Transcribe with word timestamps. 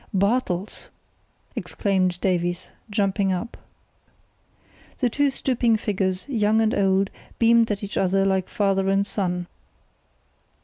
"Bartels!" 0.15 0.89
exclaimed 1.55 2.19
Davies, 2.21 2.69
jumping 2.89 3.31
up. 3.31 3.55
The 4.97 5.11
two 5.11 5.29
stooping 5.29 5.77
figures, 5.77 6.27
young 6.27 6.59
and 6.59 6.73
old, 6.73 7.11
beamed 7.37 7.69
at 7.69 7.81
one 7.83 7.89
another 7.97 8.25
like 8.25 8.49
father 8.49 8.89
and 8.89 9.05
son. 9.05 9.45